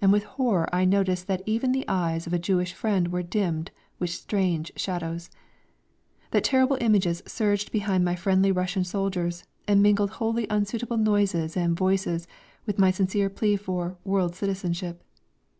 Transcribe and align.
And 0.00 0.12
with 0.12 0.22
horror 0.22 0.72
I 0.72 0.84
noticed 0.84 1.26
that 1.26 1.42
even 1.44 1.72
the 1.72 1.84
eyes 1.88 2.28
of 2.28 2.32
a 2.32 2.38
Jew 2.38 2.64
friend 2.66 3.08
were 3.10 3.24
dimmed 3.24 3.72
with 3.98 4.10
strange 4.10 4.70
shadows... 4.76 5.28
that 6.30 6.44
terrible 6.44 6.78
images 6.80 7.20
surged 7.26 7.72
behind 7.72 8.04
my 8.04 8.14
friendly 8.14 8.52
Russian 8.52 8.84
shoulders 8.84 9.42
and 9.66 9.82
mingled 9.82 10.10
wholly 10.22 10.46
unsuitable 10.48 10.98
noises 10.98 11.56
and 11.56 11.76
voices 11.76 12.28
with 12.64 12.78
my 12.78 12.92
sincere 12.92 13.28
plea 13.28 13.56
for 13.56 13.96
"world 14.04 14.36
citizenship." 14.36 15.02